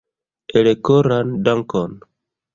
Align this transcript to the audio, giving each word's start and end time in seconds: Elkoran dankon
Elkoran 0.61 1.31
dankon 1.45 1.91